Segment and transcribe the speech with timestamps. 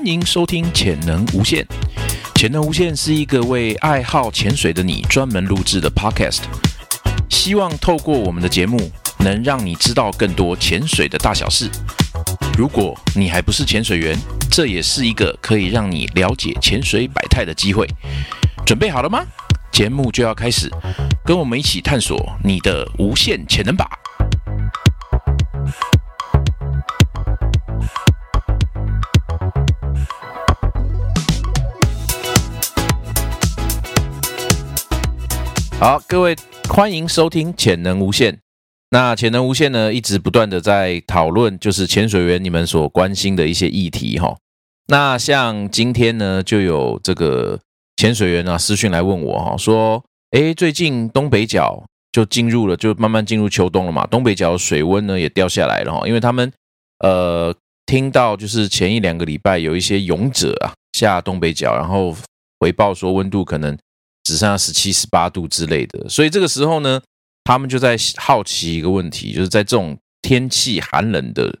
[0.00, 1.62] 欢迎收听《潜能无限》。
[2.34, 6.38] 潜能无限是一个为爱好潜水的你专门录制的 Podcast，
[7.28, 11.68] 希望透过我们的节目，能让你知道更多潜水的大小事。
[12.56, 14.18] 如果你还不是潜水员，
[14.50, 17.86] 这也是一个可以让你了解潜水百态的机会。
[18.64, 19.22] 准备好了吗？
[19.70, 20.70] 节目就要开始，
[21.26, 23.86] 跟我们一起探索你的无限潜能吧！
[35.80, 36.36] 好，各位
[36.68, 38.34] 欢迎收听《潜能无限》。
[38.90, 44.36] 那《潜能无限》呢，一直不断的在讨论，就是潜水员你们所关心的一些议题哈。
[44.88, 47.58] 那像今天呢，就有这个
[47.96, 56.52] 潜水员啊私讯来问我哈，说，哎，最近东北角就进入了，就慢慢进入秋冬了嘛，东北角水温呢也掉下来了哈，因为他们
[56.98, 57.54] 呃
[57.86, 62.14] 听到就是前一两个礼拜有一些勇者啊下东北角，然后
[62.58, 63.78] 回报说温度可能。
[64.30, 67.02] 只剩下十七、十八度之类的，所以这个时候呢，
[67.42, 71.52] 他们就在好奇一个问题，就是在这种天气寒冷的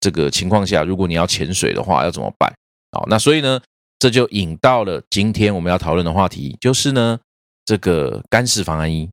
[0.00, 2.50] 这个情况下，如果你要潜水的话，要怎么办？
[2.92, 3.60] 好，那所以呢，
[3.98, 7.20] 这就引到了今天我们要讨论的话题，就是呢，
[7.66, 9.10] 这个干式防寒衣。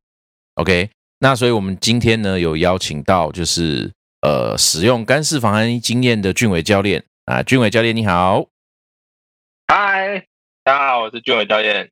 [0.56, 8.46] OK，那所以我们今天呢，有邀请到就是呃，使用干式防寒衣经验的俊伟教练啊，俊伟教练你好，
[9.68, 10.26] 嗨，
[10.64, 11.92] 大家好，我是俊伟教练。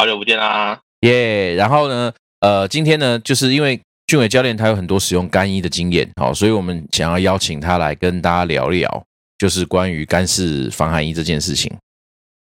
[0.00, 1.56] 好久不见啦，耶！
[1.56, 9.04] 然后呢，呃，今天呢，就是因为俊伟教练他有很多使用干衣的经验，好，所以我们想要邀请他来跟大家聊聊，
[9.38, 11.76] 就是关于干式防寒衣这件事情。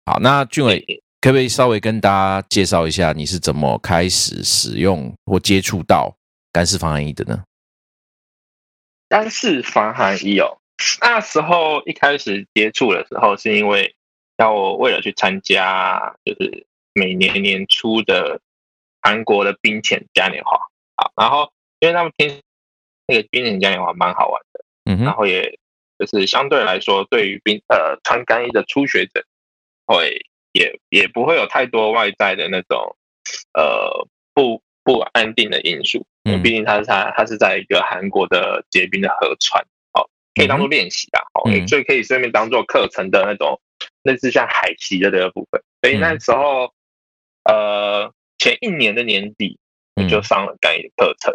[0.07, 0.85] 好，那俊伟
[1.21, 6.13] 可不可以稍微跟大家介绍一下，你是怎么开始使用或接触到
[6.53, 7.45] 干式防寒衣的呢？
[9.09, 10.59] 干式防寒衣哦，
[11.01, 13.95] 那时候一开始接触的时候，是因为
[14.37, 16.67] 要我为了去参加，就是。
[16.97, 18.41] 每年年初的
[19.01, 20.59] 韩国的冰潜嘉年华。
[20.97, 22.41] 啊，然后因为他们听
[23.07, 25.59] 那个冰潜嘉年华蛮好玩的，嗯，然后也
[25.99, 29.23] 就是相对来说，对于冰呃穿干衣的初学者，
[29.85, 32.97] 会也也不会有太多外在的那种
[33.53, 43.61] 呃不不安定的因素，因为毕竟它是它它是在一个韩国的结冰的河川，哦，可以当做练习啊，哦，所以可以顺便当做课程的那种
[44.03, 46.73] 类似像海习的这个部分，所以那时候。
[47.49, 49.59] 呃，前一年的年底
[49.95, 51.35] 我就上了干衣的课程。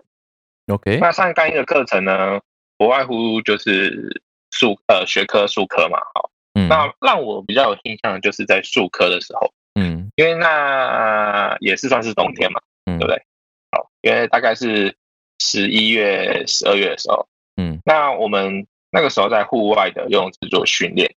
[0.68, 2.40] OK，那上干衣的课程呢，
[2.78, 6.30] 不外乎就是数呃学科数科嘛，好，
[6.68, 13.22] 那让我比较有印象的就是在数科的时候，嗯，因为那也是算是冬天嘛，嗯对不对？
[13.72, 14.96] 好，因为大概是
[15.40, 21.14] 十一月、十二月的时候，嗯，那我们那个时候在户外的游泳池做训练，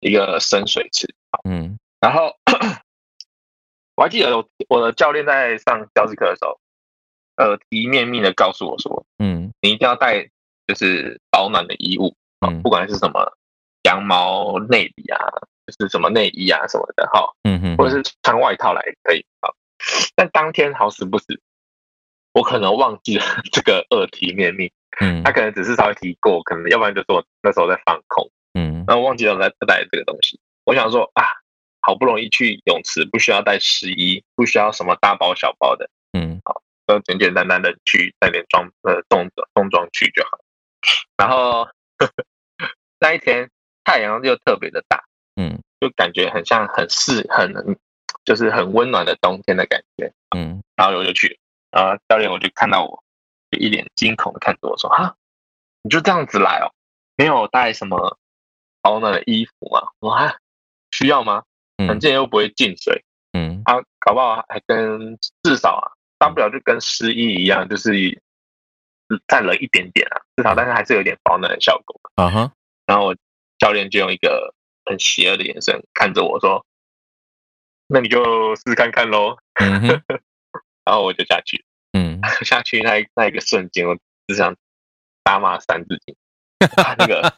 [0.00, 1.06] 一个深水池，
[1.48, 2.34] 嗯，然后。
[3.96, 6.60] 我还记得我我的教练在上教室课的时候，
[7.36, 10.28] 呃，提面命的告诉我说，嗯，你一定要带
[10.66, 12.14] 就是保暖的衣物，
[12.46, 13.32] 嗯，不管是什么
[13.84, 15.18] 羊毛内里啊，
[15.66, 19.48] 就是什么内衣啊什么的，哈，嗯哼，或者是穿外套来可以啊。
[20.14, 21.40] 但当天好死不死，
[22.32, 24.70] 我可能忘记了这个二提面命，
[25.00, 30.38] 嗯，他可能只是稍微提过，可能要不然就是我那时候在放空，嗯，然后忘记了带带这个东西。
[30.66, 31.24] 我想说啊。
[31.86, 35.88] 好不容易去泳池，不需要带湿衣，不需要什么大包小包的，
[36.18, 40.40] 嗯，好，就简简单单的去带点装呃动动装去就好。
[41.16, 41.68] 然后
[42.98, 43.48] 那一天
[43.84, 45.04] 太阳又特别的大，
[45.36, 47.78] 嗯，就感觉很像很适很
[48.24, 51.38] 就是很温暖的冬天的感觉，嗯，然后我就去，
[51.70, 53.04] 啊，教练我就看到我，
[53.52, 55.14] 就一脸惊恐的看着我说：“啊，
[55.82, 56.74] 你就这样子来哦，
[57.14, 58.18] 没有带什么
[58.82, 59.92] 保暖的衣服吗？
[60.00, 60.36] 哇，
[60.90, 61.44] 需要吗？”
[61.78, 67.92] 很近又不会进水，嗯，啊，搞不好还跟至少啊，大不了就跟失忆一样，就是
[69.28, 72.52] 再冷一点点啊，至少但是还是有点保暖的效果，啊哈。
[72.86, 73.16] 然后我
[73.58, 76.64] 教练就用一个很邪恶的眼神看着我说
[77.88, 79.36] ：“那你就试试看看喽。
[80.86, 83.96] ”然后我就下去，嗯， 下去那那一个瞬间，我
[84.28, 84.54] 只想
[85.24, 86.16] 打骂三字经，
[86.96, 87.36] 那个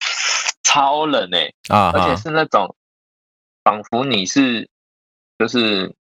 [0.62, 2.74] 超冷哎，啊，而且是那种。
[3.64, 4.68] 仿佛你是
[5.38, 5.94] 就是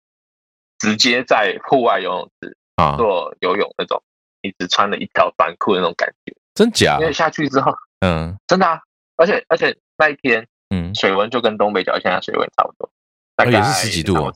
[0.78, 4.02] 直接在户外游泳池啊做游泳那种，
[4.42, 6.98] 你只穿了一条短裤的那种感觉，真假？
[6.98, 8.80] 因为下去之后，嗯，真的啊，
[9.16, 12.90] 而且而且那一天，嗯，水温就跟东北角现在水温差不多，
[13.36, 14.34] 大概也是十几度，哦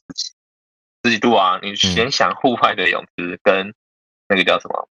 [1.02, 1.58] 十几度啊！
[1.62, 3.74] 你先想户外的泳池跟
[4.28, 4.88] 那个叫什么，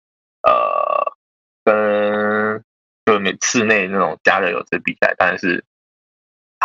[0.43, 1.17] 呃，
[1.65, 2.65] 跟
[3.05, 5.65] 就室内那种加热泳池比赛，当然是。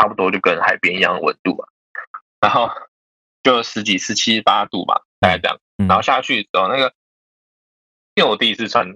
[0.02, 1.66] 差不多就跟海边一样的温度嘛，
[2.40, 2.72] 然后
[3.44, 5.60] 就十几、十七八度吧，大概这样。
[5.88, 6.96] 然后下去的时候，那个
[8.16, 8.96] 因为我第一次穿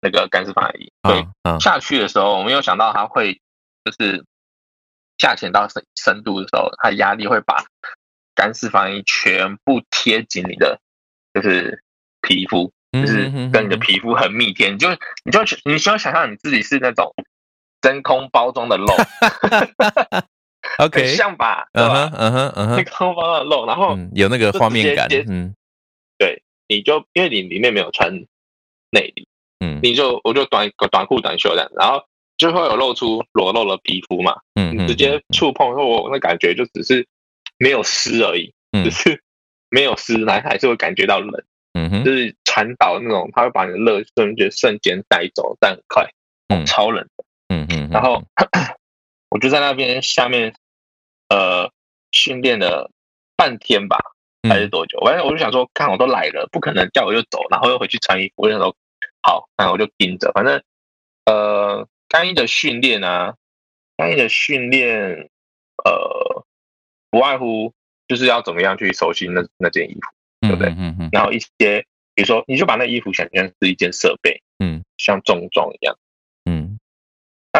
[0.00, 1.28] 那个干式防衣，对，
[1.60, 3.40] 下去的时候我没有想到它会
[3.84, 4.24] 就是
[5.16, 7.64] 下潜到深深度的时候，它压力会把
[8.34, 10.80] 干式防衣全部贴紧你的
[11.32, 11.84] 就是
[12.20, 14.88] 皮肤，就是跟你的皮肤很密贴，你就
[15.24, 17.14] 你就你需要想象你自己是那种。
[17.82, 18.86] 真空包装的肉
[20.78, 25.54] ，OK，像吧，嗯哼，嗯哼，嗯哼，真空包装的肉，然后有那个画面感，嗯，
[26.16, 28.10] 对，你就因为你里面没有穿
[28.90, 29.26] 内衣，
[29.60, 32.04] 嗯，你就我就短短裤短袖这样，然后
[32.38, 37.06] 就会有露出裸露的皮肤嘛，嗯，你直接触碰后，我那感觉就只是
[37.58, 38.84] 没有湿而已，嗯。
[38.84, 39.22] 只是
[39.72, 41.42] 没有湿，然后还是会感觉到冷，
[41.72, 46.06] 嗯哼，就是传导那种，它会把你的热瞬间瞬间带走，但很快，
[46.48, 47.24] 嗯，超冷的。
[47.92, 48.22] 然后
[49.30, 50.54] 我就在那边下面，
[51.28, 51.70] 呃，
[52.10, 52.90] 训练了
[53.36, 53.98] 半天吧，
[54.48, 55.00] 还是多久？
[55.04, 58.34] 反正我就想说，看我都来了，不可能叫我就走，然后又回去穿衣服。
[58.42, 58.74] 我就说
[59.22, 60.32] 好，那我就盯着。
[60.32, 60.62] 反正
[61.24, 63.34] 呃，单一的训练啊，
[63.96, 65.30] 单一的训练，
[65.84, 66.44] 呃，
[67.10, 67.72] 不外乎
[68.08, 70.00] 就是要怎么样去熟悉那那件衣服，
[70.48, 70.70] 对不对？
[70.70, 71.08] 嗯嗯。
[71.12, 75.96] 然后一些，比如说，你就把那衣服想象是一件设备，嗯，像重装一样。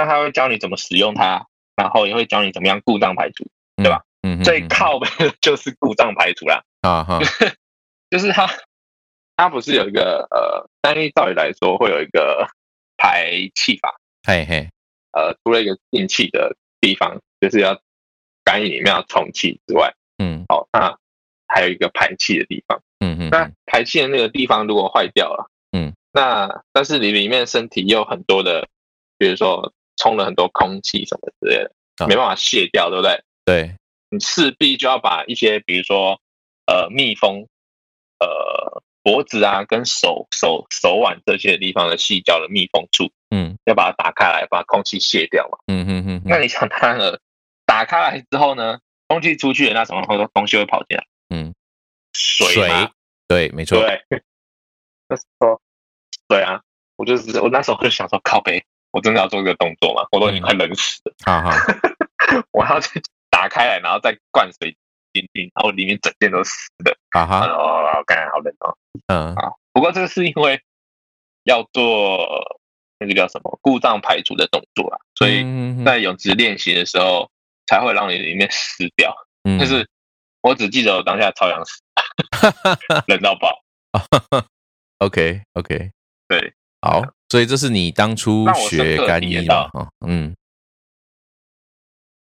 [0.03, 1.47] 那他会教你怎么使用它，
[1.77, 3.47] 然后也会教你怎么样故障排除，
[3.77, 4.03] 对吧？
[4.23, 5.07] 嗯，最靠的
[5.41, 6.65] 就是故障排除啦。
[6.81, 7.21] 啊哈，
[8.11, 8.49] 就是它，
[9.37, 12.49] 它不是有一个呃，单一道理来说会有一个
[12.97, 13.95] 排气法，
[14.27, 14.69] 嘿嘿，
[15.13, 17.81] 呃，除了一个进气的地方，就是要
[18.43, 20.97] 干衣里面要充气之外，嗯，好，那
[21.47, 28.67] 还有一个排气的地方，嗯嗯，那排气的那个地方如果坏掉了，嗯，那但是你里面身体有很多的，
[29.17, 29.73] 比如说。
[29.97, 31.65] 充了很多空气什么之类
[31.97, 33.23] 的，没办法卸掉，对不对？
[33.45, 33.75] 对，
[34.11, 36.21] 你势必就要把一些，比如说，
[36.67, 37.47] 呃，密封，
[38.19, 45.59] 呃，脖子啊，跟手手手腕这些地方的细胶的密封处，嗯，要把它打开来，把空气卸掉嘛。
[45.67, 46.23] 嗯嗯嗯。
[46.25, 47.19] 那你想它呢？
[47.65, 51.07] 打开来之后呢，空气出去，那什么多东西会跑进来？
[51.31, 51.55] 嗯，
[52.13, 52.69] 水。
[53.27, 53.79] 对，没错。
[53.79, 54.03] 对。
[55.09, 55.61] 那说，
[56.29, 56.61] 对啊，
[56.97, 58.63] 我就是我那时候就想说，靠背。
[58.93, 60.07] 我真的要做这个动作吗？
[60.13, 61.15] 我都已经快冷死了。
[61.25, 61.57] 啊哈！
[62.53, 64.77] 我要去打开来，然后再灌水
[65.13, 66.53] 进去，然后里面整件都湿
[66.85, 66.97] 的。
[67.11, 67.47] 啊哈！
[67.47, 68.77] 哦，感觉好冷哦。
[69.09, 70.63] 嗯啊，不过这个是因为
[71.45, 72.29] 要做
[72.99, 75.45] 那个叫什么故障排除的动作啊，所以
[75.85, 77.31] 在泳池练习的时候
[77.67, 79.15] 才会让你里面湿掉。
[79.45, 79.89] 嗯，就是
[80.43, 81.81] 我只记得我当下超想死，
[83.09, 83.63] 冷到爆。
[84.99, 85.91] OK OK，
[86.29, 86.55] 对。
[86.81, 89.71] 好，所以这是你当初学干衣嘛？
[90.07, 90.37] 嗯，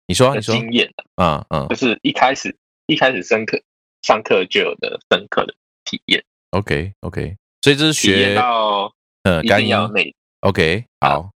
[0.09, 0.53] 你说你说。
[0.57, 3.63] 经验啊，嗯，就是一开始一开始深刻
[4.03, 5.55] 上课就有的深刻的
[5.85, 6.25] 体验。
[6.51, 8.93] OK OK，所以这是学到
[9.23, 9.73] 呃干衣。
[9.93, 11.31] 内 OK 好，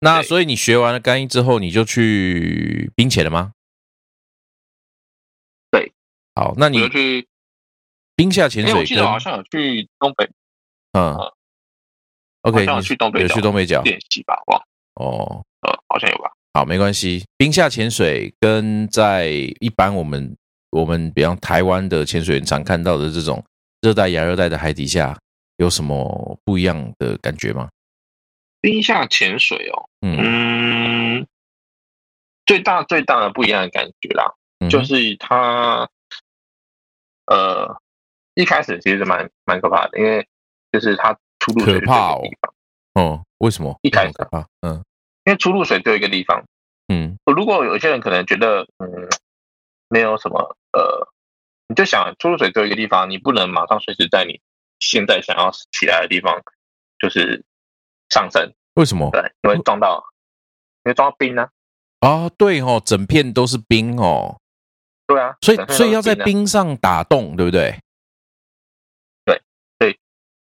[0.00, 3.52] 那所以你学完了干衣之后，你就去冰潜了吗？
[5.70, 5.92] 对，
[6.34, 7.28] 好，那你去
[8.16, 10.28] 冰下潜水，我记得好像有去东北，
[10.98, 11.16] 嗯。
[12.44, 14.38] OK，有去东北，有去东北角练习吧？
[14.48, 14.62] 哇，
[14.96, 16.30] 哦，呃，好像有吧。
[16.52, 17.24] 好，没关系。
[17.38, 19.28] 冰下潜水跟在
[19.60, 20.36] 一般我们
[20.70, 23.42] 我们比方台湾的潜水员常看到的这种
[23.80, 25.18] 热带、亚热带的海底下
[25.56, 27.70] 有什么不一样的感觉吗？
[28.60, 31.26] 冰下潜水哦，嗯，
[32.44, 34.34] 最大最大的不一样的感觉啦，
[34.68, 35.88] 就是它，
[37.24, 37.74] 呃，
[38.34, 40.28] 一开始其实蛮蛮可怕的，因为
[40.70, 41.16] 就是它。
[41.44, 42.22] 出入水可怕哦！
[42.94, 43.78] 哦，为什么？
[43.82, 44.82] 一开始可怕，嗯，
[45.24, 46.42] 因为出入水只有一个地方，
[46.88, 48.88] 嗯，如果有些人可能觉得，嗯，
[49.88, 51.06] 没有什么，呃，
[51.68, 54.40] 你就想出入水只有一个地方，你不能马上随时在你
[54.80, 56.40] 现在想要起来的地方，
[56.98, 57.44] 就是
[58.08, 58.50] 上升。
[58.74, 59.10] 为什么？
[59.10, 60.02] 对，因为撞到，
[60.84, 61.48] 因为撞到冰呢。
[62.00, 64.40] 啊，对哦，整片都是冰哦。
[65.06, 67.78] 对啊，所以所以要在冰上打洞，对不对？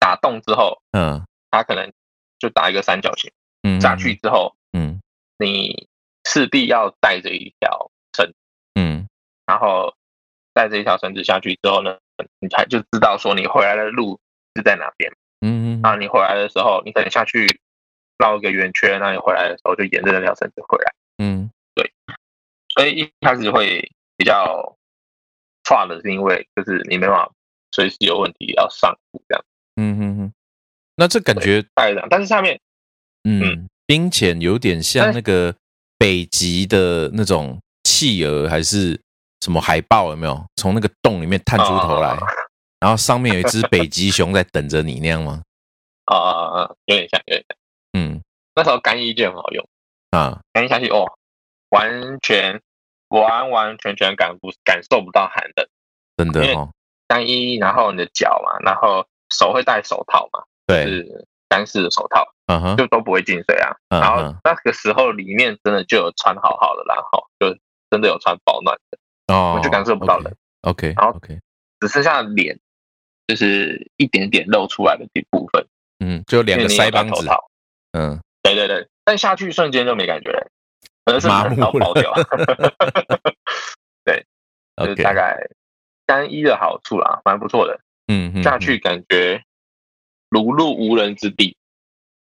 [0.02, 1.92] 打洞之后，嗯，它可能
[2.40, 3.30] 就打一个三角形，
[3.62, 5.00] 嗯，下去之后，嗯，
[5.38, 5.86] 你
[6.24, 8.34] 势必要带着一条绳，
[8.74, 9.06] 嗯，
[9.46, 9.94] 然后
[10.52, 12.00] 带着一条绳子下去之后呢，
[12.40, 14.18] 你才就知道说你回来的路
[14.56, 17.60] 是在哪边，嗯，啊，你回来的时候，你可能下去
[18.18, 21.92] 绕一个圆圈，那你回来的时候就沿着那条绳子回来，嗯，对，
[22.74, 24.76] 所以一开始会比较
[25.62, 27.30] 差的是因为就是你没办法
[27.70, 29.44] 随时有问题要上路这样。
[29.76, 30.32] 嗯哼哼，
[30.96, 32.60] 那这感觉带上，但是下面，
[33.24, 35.54] 嗯，冰潜有点像那个
[35.98, 39.00] 北极的那种企鹅还是
[39.40, 42.16] 什么海豹，有没有从那个洞里面探出头来，
[42.80, 45.42] 然后上面有一只北极熊在等着你那样吗？
[46.04, 46.74] 啊啊啊！
[46.86, 47.56] 有点像，有点像。
[47.92, 48.20] 嗯，
[48.56, 49.66] 那时候干衣就很好用
[50.10, 51.04] 啊，干衣下去哦，
[51.70, 52.60] 完全
[53.08, 55.66] 完完全全感不感受不到寒冷，
[56.16, 56.70] 真的哦。
[57.06, 63.74] 干衣，然后你的脚嘛，然后手会戴手套嘛，对，是干式的手套，嗯哼，就都不会进水啊。
[63.88, 67.58] 然后那个时候里面真的就有穿好好的，然后就
[67.90, 70.32] 真的有穿保暖的，哦，我就感受不到冷。
[70.62, 71.40] OK，然后 OK，
[71.80, 72.58] 只剩下脸，
[73.26, 75.66] 就是一点点露出来的这部分，
[75.98, 77.26] 嗯，就两个腮帮子。
[77.92, 80.46] 嗯，对对对，但下去瞬间就没感觉了，
[81.04, 82.14] 可能是冷到爆掉。
[84.04, 84.24] 对，
[84.76, 85.36] 就是大概
[86.06, 87.80] 单一的好处啦，蛮不错的。
[88.06, 89.42] 嗯，下去感觉
[90.28, 91.56] 如入无人之地，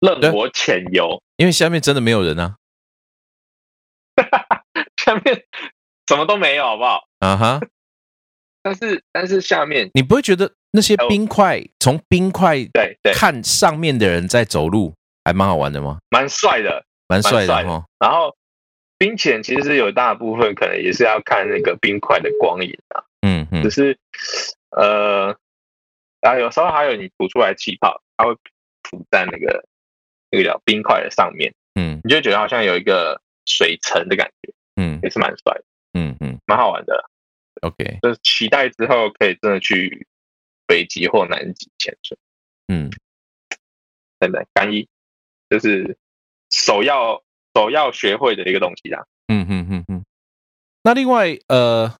[0.00, 2.56] 任我潜游，因为下面真的没有人啊。
[4.96, 5.44] 下面
[6.06, 7.04] 什么都没有，好不好？
[7.18, 7.60] 啊哈。
[8.62, 14.94] 但是但是下面你不会觉得那些冰块从冰块对看上面的人在走路？
[15.24, 15.98] 还蛮好玩的吗？
[16.10, 17.84] 蛮帅的，蛮帅的哦。
[17.98, 18.34] 然后
[18.96, 23.04] 冰潜其实有大部分可能也是要看那个冰块的光影啊。
[23.20, 23.62] 嗯嗯。
[23.62, 23.98] 只是
[24.70, 25.36] 呃，
[26.24, 28.34] 然后有时候还有你吐出来气泡，它会
[28.88, 29.68] 浮在那个
[30.30, 31.54] 那个叫冰块的上面。
[31.74, 32.00] 嗯。
[32.02, 34.54] 你就觉得好像有一个水层的感觉。
[34.76, 34.98] 嗯。
[35.02, 35.60] 也是蛮帅。
[35.92, 36.40] 嗯嗯。
[36.46, 37.04] 蛮好玩的。
[37.60, 37.98] OK。
[38.00, 40.06] 就是期待之后可以真的去
[40.66, 42.16] 北极或南极潜水。
[42.68, 42.90] 嗯。
[44.18, 44.88] 真的干衣。
[45.50, 45.98] 就是
[46.48, 47.22] 首要
[47.54, 49.04] 首要学会的一个东西啦。
[49.28, 50.04] 嗯嗯嗯嗯。
[50.82, 51.94] 那另外呃，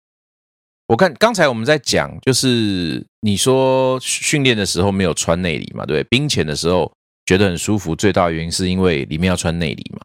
[0.87, 6.93] 我看刚才我们在讲，就是你说训练的时候没有穿内里嘛，对，冰潜的时候
[7.25, 10.01] 觉得很舒服，最大的原因是因为里面要穿内里嘛。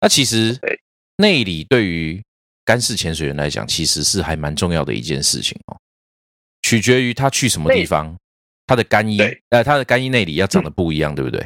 [0.00, 0.58] 那其实
[1.16, 2.22] 内里对于
[2.66, 5.76] 干式潜水员来讲，其实是还蛮重要的一件事情哦。
[6.62, 8.14] 取决于他去什么地方，
[8.66, 11.44] 他的干衣，呃，他的干衣内里要长得不一样，对不对？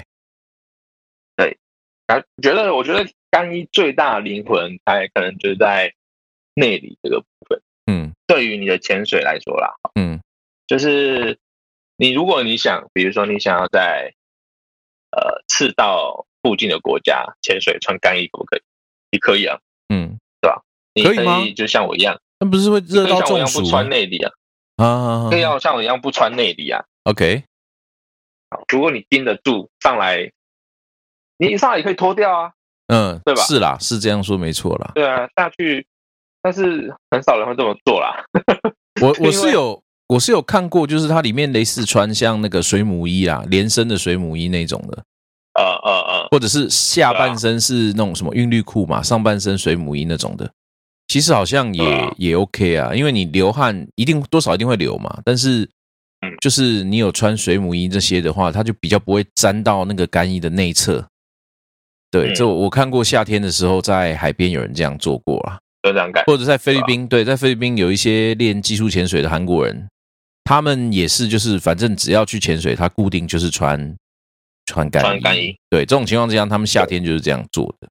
[2.06, 5.94] 感觉得，我觉得干衣最大的灵魂，还可能就是在
[6.54, 7.24] 内里这个。
[7.86, 10.20] 嗯，对于你的潜水来说啦，嗯，
[10.66, 11.38] 就是
[11.96, 14.12] 你如果你想，比如说你想要在
[15.10, 18.62] 呃赤道附近的国家潜水，穿干衣可不可以？
[19.10, 20.62] 你可以啊，嗯，对吧？
[20.94, 21.40] 你可以吗？
[21.56, 23.60] 就像我一样，那不是会热到中暑？
[23.60, 24.32] 不穿内里啊？
[24.76, 27.44] 啊，可以要像我一样不穿内里啊？OK，
[28.50, 30.30] 好，如果你盯得住上来。
[31.36, 32.52] 你上来也可以脱掉啊，
[32.86, 33.42] 嗯，对吧？
[33.42, 34.92] 是啦，是这样说没错啦。
[34.94, 35.84] 对啊，下去，
[36.44, 38.22] 但是很少人会这么做啦。
[39.00, 45.02] 我我是有我是有看过，就是它里面类似穿像那个水母衣啊，连身的水母衣那种的，
[45.54, 50.48] 呃呃呃，或者是下半身是那种什么韵律裤嘛，上半身水母衣那种的，
[51.08, 55.66] 其实好像也也 OK 啊，因为你流汗一定多少一定会流嘛，但是
[56.40, 61.04] 就是你有穿水母衣这些的话，它就比较不会沾到那个干衣的内侧。
[62.10, 69.88] 对，这我看过夏天的时候，在海边有人这样做过啊，有这样干，或者在菲律宾，对，在菲律宾有一些练技术潜水的韩国人，
[70.44, 73.96] 他们也是，就是反正只要去潜水，他固定就是穿
[74.66, 77.88] 穿干衣，对，这种情况之下，他们夏天就是这样做的。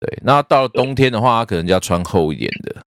[0.00, 2.82] 对，那到了冬天的话，他可能就要穿厚一点的。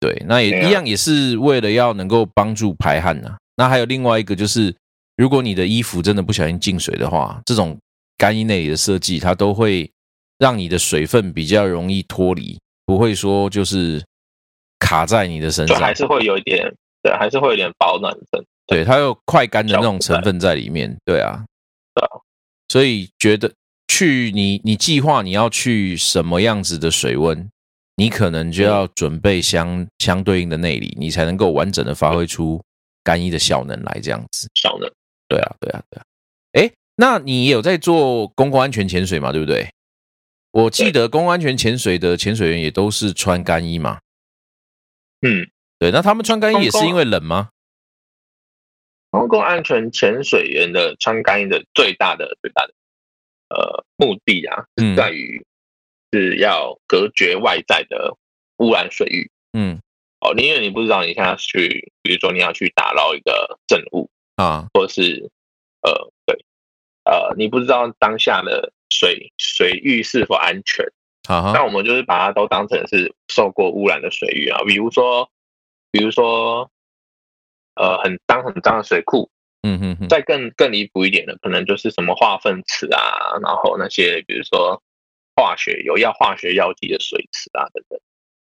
[0.00, 3.36] 对，那也一样，也是为了要能够帮助排汗呐。
[3.56, 4.74] 那还有另外一个就是，
[5.16, 7.78] 如果你的衣服真的不小心进水的话，这种。
[8.20, 9.88] 干衣内里的设计，它都会
[10.38, 14.02] 让你的水分比较容易脱离，不会说就是
[14.78, 16.66] 卡在你的身上，还是会有一点，
[17.02, 21.44] 对，还是会有点保暖的，对，它有快干的那种成分在里面，对啊，
[21.94, 22.08] 对啊，
[22.70, 23.52] 所以觉得
[23.88, 27.46] 去你你计划你要去什么样子的水温，
[27.96, 32.58] 你可能就要准备相相对应的内里，你才能够完整的发挥出
[33.04, 34.90] 干衣的效能来，这样子，效能，
[35.28, 36.02] 对啊，对啊，对啊，
[36.52, 36.72] 哎。
[37.00, 39.30] 那你有在做公共安全潜水嘛？
[39.30, 39.68] 对不对？
[40.58, 44.00] 我记得公共安全潜水的潜水员也都是穿干衣嘛。
[45.20, 45.48] 嗯，
[45.78, 45.92] 对。
[45.92, 47.50] 那他们穿干衣也是因为冷吗？
[49.10, 52.74] 公共安全潜水员的穿干衣的最大的最大的
[53.50, 55.46] 呃目的啊，是在于
[56.12, 58.16] 是要隔绝外在的
[58.56, 59.30] 污染水域。
[59.52, 59.80] 嗯，
[60.20, 65.30] 哦，因为你不知道你现在去，比如说你要去打捞一个证物啊，或者是
[65.82, 66.44] 呃对。
[67.04, 70.84] 呃，你不知道当下的水水域是否安全，
[71.28, 74.60] 啊那我们就是把它都当成是受过污染的水域啊。
[74.66, 75.30] 比如说，
[75.90, 76.70] 比如说，
[77.74, 79.30] 呃，很脏很脏的水库，
[79.62, 80.08] 嗯哼哼。
[80.08, 84.82] 再更更离谱一点的，可能就是什么化粪池啊，然后那些比如说
[85.36, 88.00] 化学有药、化学药剂的水池啊等等。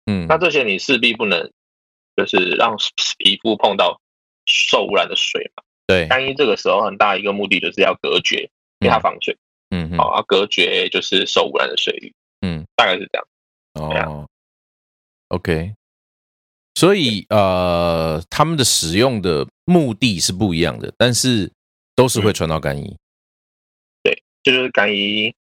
[0.06, 1.50] 嗯，那这些你势必不能
[2.16, 2.76] 就是让
[3.18, 4.00] 皮肤碰到
[4.44, 5.62] 受污染的水嘛。
[5.86, 9.36] 对，单一这个时候很大一个目的就是要隔绝，因为它防水。
[9.74, 12.14] 嗯，好，要隔绝就是受污染的水域。
[12.42, 13.26] 嗯，大概是这样。
[14.12, 14.28] 哦
[15.28, 15.74] ，OK。
[16.76, 21.50] 所以呃，他们的使用的目的是不一样的，但是
[21.96, 22.96] 都是会传到干衣。
[24.02, 25.34] 对，就是干衣，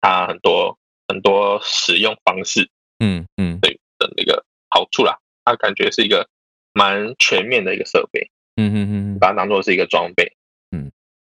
[0.00, 6.28] 它很多很多使用方式，嗯嗯，对的那个好处啦，它感觉是一个
[6.72, 8.30] 蛮全面的一个设备。
[8.56, 8.76] 嗯嗯
[9.14, 10.36] 嗯，把它当做是一个装备。
[10.70, 10.90] 嗯，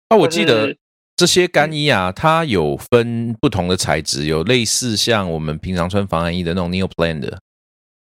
[0.09, 0.75] 那我记得
[1.15, 7.39] 这些干衣啊，它有分不同的材质，有类似像我们平常穿防寒衣的那种 n e o p l a n 的。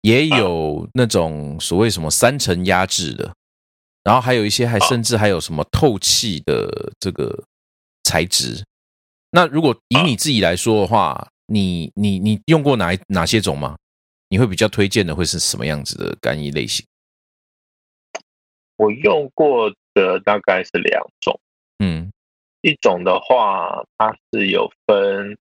[0.02, 3.34] 也有那种所谓什么三层压制的，
[4.04, 7.44] 然后还有一些还甚至还有什么透气的这个
[8.04, 8.64] 材质。
[9.32, 13.76] 那如果以你自己来说的话，你你你用过哪哪些种吗？
[14.30, 16.86] 你会比较推荐的会是什么样子的干衣类型？
[18.78, 21.38] 我用过的大概是两种，
[21.80, 22.10] 嗯，
[22.62, 25.38] 一种的话它是有分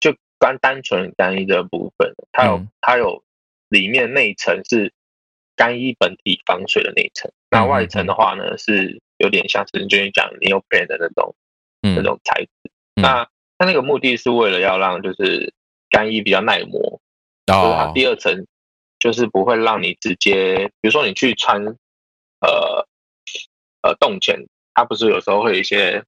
[0.00, 3.22] 就单单纯干衣的部分，它有它有。
[3.70, 4.94] 里面内层是
[5.54, 11.34] 干衣本体防水的内层，那外层的话呢是有点像是之前讲 neoprene 的那种
[11.82, 12.50] 那种材质。
[12.94, 15.52] 那它那个目的是为了要让就是
[15.90, 16.98] 干衣比较耐磨，
[17.44, 18.46] 然后它第二层
[18.98, 21.62] 就是不会让你直接，比如说你去穿
[22.40, 22.88] 呃
[23.82, 26.02] 呃洞前，它不是有时候会有一些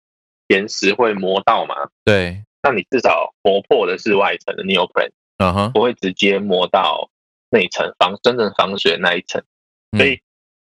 [0.51, 1.75] 岩石会磨到嘛？
[2.05, 7.11] 对，那你至少磨破的是外层的 neoprene，嗯哼，不会直接磨到。
[7.53, 9.43] 内层防真正防水的那一层，
[9.97, 10.23] 所以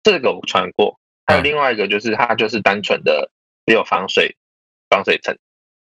[0.02, 0.98] 这个我穿过。
[1.24, 3.30] 还有另外一个就是它就是单纯的
[3.64, 4.36] 只有防水
[4.90, 5.38] 防水层，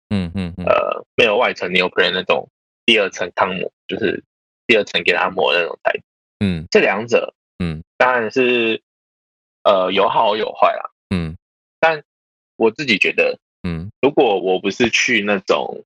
[0.09, 2.49] 嗯嗯呃没有外层 neoprene 那种
[2.87, 4.25] 第二层抗磨，就是
[4.67, 6.03] 第二层给它磨那种材质。
[6.41, 8.83] 嗯，这两者嗯当然是
[9.65, 10.91] 呃有好有坏啦。
[11.11, 11.37] 嗯，
[11.79, 12.03] 但
[12.57, 13.39] 我自己觉得嗯
[14.01, 15.85] 如果我不是去那种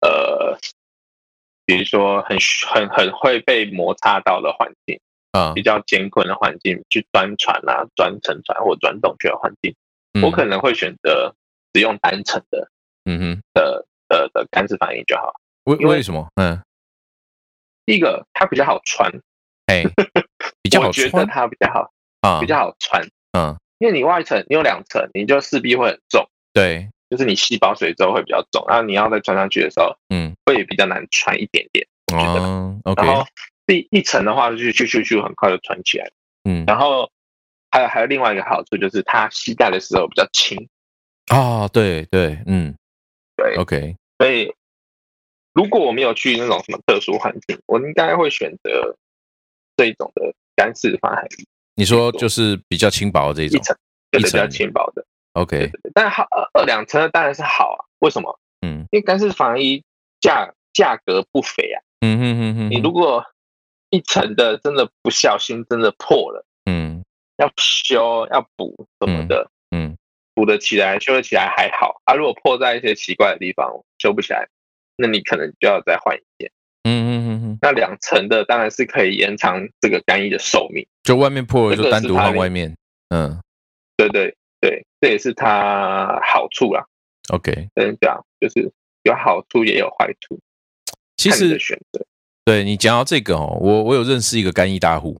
[0.00, 0.58] 呃。
[1.66, 4.98] 比如说很很很会被摩擦到的环境，
[5.32, 9.76] 啊，比较艰困的环境，去钻船啊、钻沉船或钻洞穴的环境，
[10.22, 11.34] 我可能会选择
[11.74, 12.70] 使用单层的，
[13.04, 13.42] 嗯哼。
[13.52, 15.34] 的的的干式反应就好。
[15.64, 16.26] 为为什么？
[16.36, 16.58] 嗯，
[17.84, 19.12] 第一个它比较好穿，
[19.66, 19.82] 哎，
[20.64, 23.06] 比较好穿，我觉得它比较好啊，比较好穿，
[23.36, 26.88] 嗯，因为你外层你有两层，你就势必会很重，对。
[27.10, 32.80] 就是你吸饱水之后会比较重，然后你要再穿上去的时候，嗯，会比较难穿一点点，我觉得。
[32.84, 33.06] OK。
[33.06, 33.26] 然后
[33.66, 36.10] 第一层的话，就去去去很快就穿起来
[36.44, 36.64] 嗯。
[36.66, 37.10] 然后
[37.70, 40.68] 还有还有另外一个好处就是它膝盖的时候比较轻。
[41.26, 42.74] 啊，对对，嗯，
[43.36, 43.54] 对。
[43.56, 43.96] OK。
[44.18, 44.52] 所以
[45.54, 48.96] 如果我没有去那种什么特殊环境，我应该会选择
[49.76, 51.46] 这一种的干式防寒衣。
[51.74, 53.76] 你说就是比较轻薄的这一种，一层，
[54.10, 55.04] 对，比较轻薄的。
[55.34, 58.40] OK，但好二两层的当然是好啊，为什么？
[58.62, 59.84] 嗯，因为干式防衣
[60.20, 61.78] 价价格不菲啊。
[62.00, 63.24] 嗯哼哼哼，你如果
[63.90, 67.04] 一层的真的不小心真的破了，嗯，
[67.36, 69.96] 要修要补什么的，嗯，
[70.34, 72.14] 补得起来修得起来还好啊。
[72.14, 74.48] 如果破在一些奇怪的地方修不起来，
[74.96, 76.50] 那你可能就要再换一件。
[76.82, 82.76] 嗯嗯嗯嗯，那两层的当然是可以延长这个干衣的寿命，就外面破了就单独换外面。
[83.10, 83.40] 嗯，
[83.96, 84.34] 对对。
[84.60, 86.86] 对，这也是它好处啦。
[87.30, 90.38] OK，嗯，对啊就是有好处也有坏处，
[91.16, 92.04] 其实选择。
[92.44, 95.18] 对你讲到这个哦，我我有认识一个干衣大户，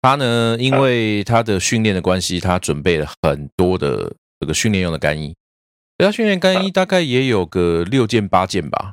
[0.00, 5.34] 他呢因为他的训练的关系，他准备了很多的这个训练用的干衣，
[5.96, 8.92] 他训练干衣大概也有个六件八件吧。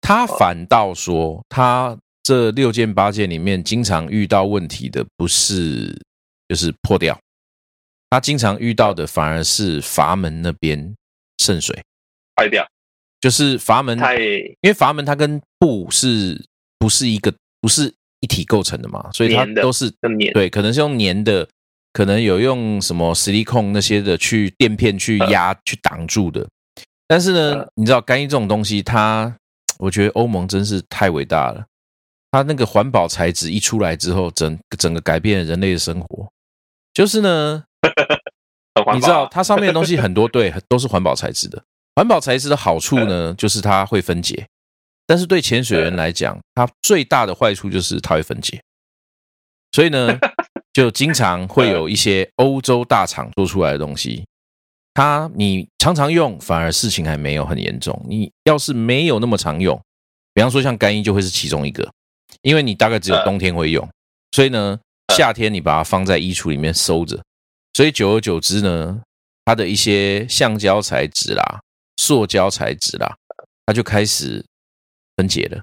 [0.00, 6.00] 他反倒说，他这六件八件里面经常遇到问题的不是
[6.48, 7.18] 就是破掉。
[8.12, 10.94] 他经常遇到的反而是阀门那边
[11.38, 11.74] 渗水。
[12.36, 12.62] 坏掉，
[13.18, 16.44] 就是阀门太，因为阀门它跟布是
[16.78, 19.90] 不是一个不是一体构成的嘛，所以它都是
[20.34, 21.48] 对，可能是用粘的，
[21.94, 26.46] 可能有用什么实力控那些的去垫片去压去挡住的。
[27.08, 29.34] 但是呢，你知道干衣这种东西，它
[29.78, 31.64] 我觉得欧盟真是太伟大了，
[32.30, 36.30] 它那个环保材质一出来之后，整整个改变人类的生活，
[36.92, 37.64] 就是呢。
[38.94, 41.62] 你知道它上面的东西很多，对， 都是环保材质的。
[41.94, 44.46] 环保材质的好处呢，就是它会分解，
[45.06, 48.62] 但是对潜水员来讲，它最大的坏处就是它会分解。
[49.72, 50.18] 所以呢，
[50.72, 54.24] 就经常会有一些欧洲大厂做出来的东西，
[54.94, 58.02] 它你常常用，反而事情还没有很严重。
[58.08, 59.78] 你要是没有那么常用，
[60.34, 61.90] 比方说像干衣就会是其中一个，
[62.40, 63.86] 因为你大概只有冬天会用，
[64.32, 64.78] 所以呢，
[65.14, 67.22] 夏天你把它放在衣橱里面收着，
[67.72, 69.02] 所以久而久之呢，
[69.44, 71.60] 它的一些橡胶材质啦、
[71.96, 73.16] 塑胶材质啦，
[73.66, 74.44] 它就开始
[75.16, 75.62] 分解了。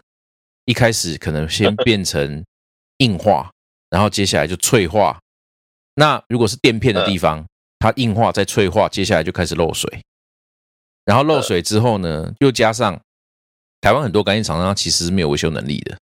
[0.65, 2.43] 一开始可能先 变成
[2.97, 3.51] 硬化，
[3.89, 5.19] 然后接下来就脆化。
[5.95, 7.45] 那如果是垫片的地方，
[7.79, 10.01] 它硬化再脆化，接下来就开始漏水。
[11.05, 12.99] 然后漏水之后呢，又加上
[13.81, 15.97] 台湾很多干衣厂商其实是没有维修能力的，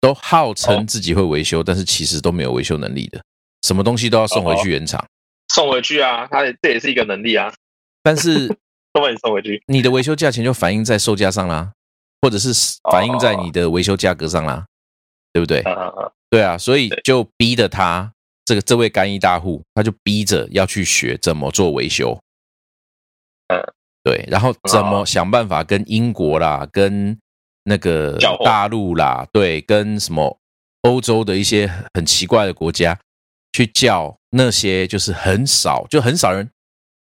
[0.00, 3.22] 都号称自己会维修，但是其实都没有维修能力的，
[3.62, 5.04] 什么东西都要送回去原厂，
[5.54, 7.52] 送回去啊，它这也是一个能力啊。
[8.02, 8.48] 但是
[8.92, 11.72] 都把你送回去，你的维修价钱就反映在售价上啦，
[12.22, 12.52] 或者是
[12.90, 14.66] 反映在你的维修价格上啦，
[15.32, 15.62] 对不对？
[16.30, 18.12] 对啊，所以就逼着他
[18.44, 22.18] 这个这位干衣大户，他就逼着要去学怎么做维修。
[23.48, 23.60] 嗯。
[24.04, 27.18] 对，然后怎么想办法跟英国啦，跟
[27.64, 30.38] 那个大陆啦，对，跟什么
[30.82, 32.98] 欧洲的一些很奇怪的国家
[33.52, 36.50] 去叫那些就是很少就很少人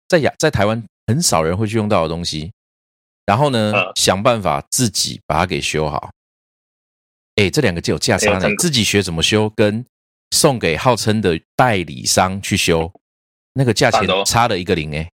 [0.08, 2.52] 在亚在台湾很少人会去用到的东西，
[3.26, 6.12] 然后呢想办法自己把它给修好。
[7.36, 9.84] 哎，这两个就有价差呢，自己学怎么修，跟
[10.32, 12.92] 送给号称的代理商去修，
[13.54, 15.10] 那个价钱差了一个零哎。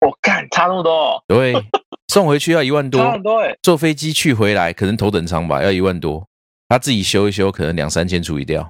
[0.00, 1.22] 我干，差那么多？
[1.28, 1.54] 对，
[2.08, 3.56] 送回去要一万多，差很多哎。
[3.62, 6.26] 坐飞机去回来，可能头等舱吧，要一万多。
[6.68, 8.68] 他自己修一修，可能两三千处理掉，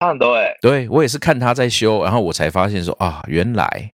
[0.00, 0.52] 差很多哎。
[0.60, 3.92] 对我也是看他在修，然后我才发现说啊，原来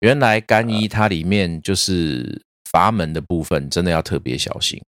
[0.00, 4.82] 原来干衣它里面就是阀门的部分，真的要特别小心。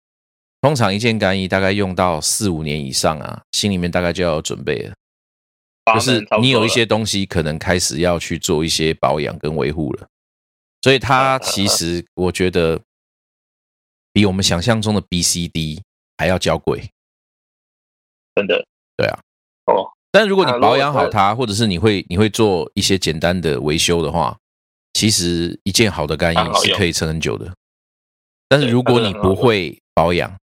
[0.63, 4.95] 通常一件干衣大概用到四五年以上啊，心里面大概就要准备了。
[5.95, 10.09] 就是你有一些东西可能开始要去做一些保养跟维护了，
[10.83, 12.81] 所以它其实我觉得
[14.13, 15.81] 比我们想象中的 B、C、D
[16.19, 16.91] 还要娇贵，
[18.35, 18.67] 真的。
[18.97, 19.21] 对啊，
[19.67, 19.93] 哦。
[20.19, 24.35] 但如果你保养好它，或者是你会你会做一些简单的维修的话，
[24.95, 27.53] 其实一件好的干衣是可以撑很久的。
[28.49, 30.35] 但是如果你不会保养，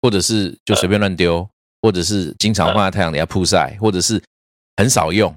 [0.00, 1.44] 或者是就随便乱丢，
[1.82, 4.22] 或者是经常放在太阳底下曝晒，或者是
[4.76, 5.34] 很少用，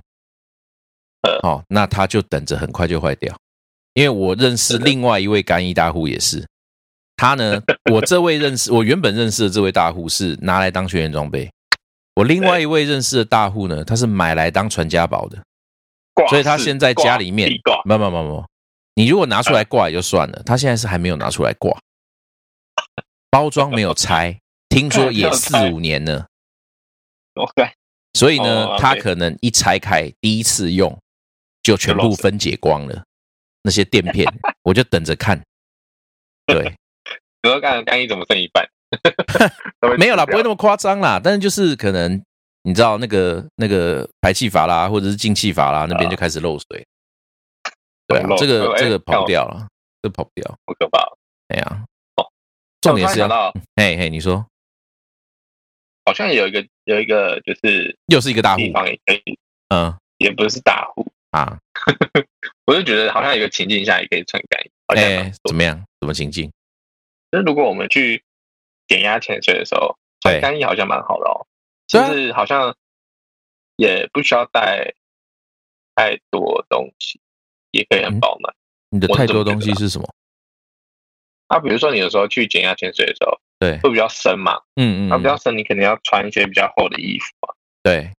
[1.41, 3.35] 哦，那它就等着很快就坏掉。
[3.95, 6.47] 因为我认识另外一位干衣大户也是，
[7.15, 7.59] 他呢，
[7.91, 11.51] 我这位认识，我原本认识的这位大户是拿来当学员装备，
[12.15, 15.41] 我另外一位认识的大户呢，他是买来当传家宝的，
[16.29, 17.49] 所以他现在家里面，
[17.85, 18.45] 没有没有没有，
[18.95, 21.79] 你如果拿出来挂也就算了，他现在是还没有拿出来挂，
[23.31, 26.27] 包装没有拆，听说也四五年了。
[27.35, 27.71] OK。
[28.13, 30.95] 所以呢，他可能一拆开，第一次用
[31.63, 33.05] 就全部分解光了
[33.63, 34.27] 那些垫片，
[34.63, 35.41] 我就等着看。
[36.45, 36.75] 对，
[37.41, 38.69] 你说干干衣怎么剩一半？
[39.97, 41.19] 没有啦，不会那么夸张啦。
[41.23, 42.21] 但是就是可能
[42.63, 46.85] 你知道那个那个排气阀啦，或者是进气阀啦，那边就开始漏水。
[48.07, 49.67] 对啊，这个这个跑不掉了，
[50.01, 50.99] 这跑不掉，好可怕。
[51.49, 52.25] 哎呀，哦，
[52.81, 54.45] 重点是要，嘿嘿，你说。
[56.03, 59.37] 好像有一个有一个就是又是一个大户，也可以，
[59.69, 61.57] 嗯，也不是大户啊。
[62.65, 65.77] 我就觉得好像有个情境下也可以穿干衣，哎，怎么样？
[66.01, 66.51] 什么情境？
[67.31, 68.21] 就是如果我们去
[68.91, 71.47] 减压潜水的时候，穿干衣好像蛮好的哦。
[71.87, 72.75] 就是好像
[73.77, 74.93] 也不需要带
[75.95, 77.21] 太多东西，
[77.71, 78.53] 也可以很保暖。
[78.89, 80.13] 你的太多东西是什么？
[81.47, 83.39] 啊，比如说你有时候去减压潜水的时候。
[83.61, 87.53] 对，会比较深嘛，嗯嗯，那比较深，你肯定要穿一些比较厚的衣服嘛。
[87.83, 88.11] 对，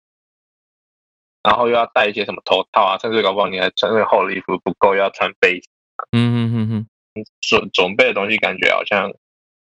[1.42, 5.64] 然后又要带一些什么头套啊，甚至搞不好你还穿那厚的衣服不够，要穿背心。
[6.12, 9.12] 嗯嗯嗯嗯，准准备的东西感觉好像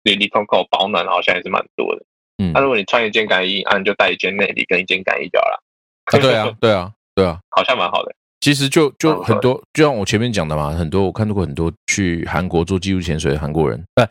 [0.04, 2.06] 里里通口保暖，好像也是蛮多的。
[2.38, 5.64] 嗯，那如果你穿一件干衣，啊，你就带一件内里跟一件干衣就好了。
[6.20, 8.14] 对啊， 对啊，对啊，好像蛮好的。
[8.40, 14.10] 其实就就很多，就像我前面讲的嘛，很多我看到过很多去韩国做技术潜水的韩国人，哎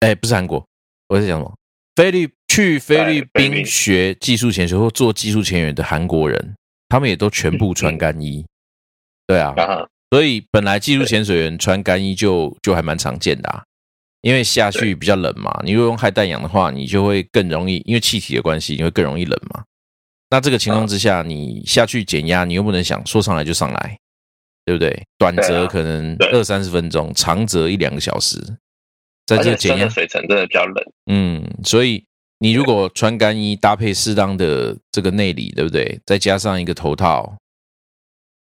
[0.00, 0.64] 哎，不是韩国。
[1.08, 1.52] 我在讲什么？
[1.96, 6.54] 菲律去菲律宾学技术潜水或做技术潜水的韩国人，
[6.88, 8.46] 他们也都全部穿干衣。
[9.26, 9.54] 对啊，
[10.10, 13.62] 所以本来技术潜水员穿干衣就就还蛮常见的啊，
[14.22, 15.60] 因为下去比较冷嘛。
[15.64, 19.64] 你如果用氦氮氧的话，你就会更容易，因为气体的关系，你会更容易冷嘛。
[20.30, 23.98] 那这个情况之下，你下去减压，你又不能想说上来就上来，
[24.64, 25.04] 对不对？
[25.18, 28.38] 短则可能二三十分钟，长则一两个小时。
[29.26, 32.04] 在这个检验水层真的比较冷，嗯，所以
[32.40, 36.00] 你如果穿干衣搭配适当的这个内里，对不对？
[36.04, 37.36] 再加上一个头套，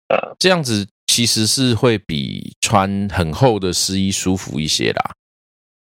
[0.09, 5.15] 呃，这样子其实是会比穿很厚的湿衣舒服一些啦。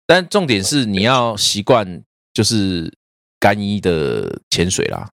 [0.06, 2.92] 但重点是你要习惯就是
[3.40, 5.08] 干衣的潜水啦，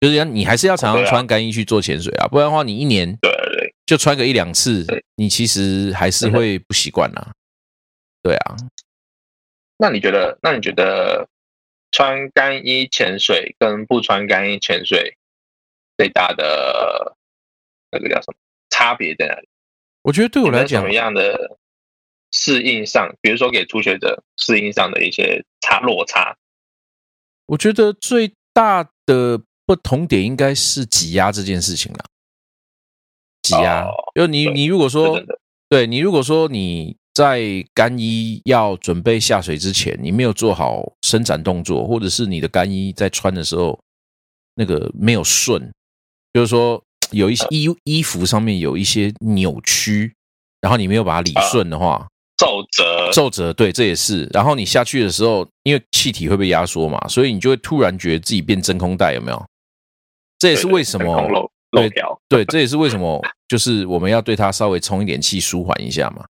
[0.00, 7.32] 就是要你还是要常常穿干衣去做潜水啊，不然的话你一年对对就穿个一两次，你其实还是会不习惯啦。
[8.22, 8.56] 对啊，
[9.78, 10.38] 那你觉得？
[10.42, 11.28] 那你觉得
[11.92, 15.16] 穿干衣潜水跟不穿干衣潜水
[15.96, 17.16] 最大的
[17.90, 18.34] 那个叫什么
[18.68, 19.48] 差别在哪里？
[20.02, 21.58] 我觉得对我来讲，什么样的
[22.30, 26.36] 适应上，比如说给初学者适应上的一些差落差，
[27.46, 32.04] 我觉得最大的不同点应该是挤压这件事情了。
[33.42, 35.22] 挤压，就你你如果说，
[35.68, 43.78] 对你如果说你在干衣要准备下水之前，你没有做好伸展动作，或者是你的干衣在穿的时候
[44.54, 45.72] 那个没有顺，
[46.32, 46.82] 就是说。
[47.10, 50.14] 有一些衣衣服上面有一些扭曲，
[50.60, 52.06] 然后你没有把它理顺的话，
[52.70, 54.28] 皱褶，皱褶，对，这也是。
[54.32, 59.46] 然后你下去的时候，因为气体会被压缩嘛，所以你就会突然觉得自己变真空袋，有没有？
[60.38, 61.90] 这也是为什么对
[62.28, 66.24] 对，这也是为什么 就是我们要对它稍微充一点气，舒缓一下嘛。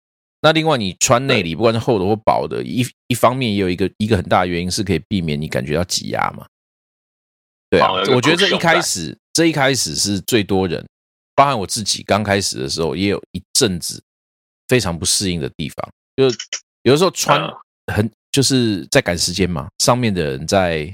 [0.42, 6.46] 那另外，你穿内里，不管是厚的或薄的，一一方面也有一个一个很大的原因是可以避免你感觉到挤压嘛。
[7.70, 9.18] 对啊，我觉得这一开始。
[9.34, 10.88] 这一开始是最多人，
[11.36, 14.02] 包含我自己，刚开始的时候也有一阵子
[14.70, 16.26] 非常不适应的地方，就
[16.84, 17.42] 有的时候穿
[17.94, 20.90] 很就是在赶时间嘛，上面的人在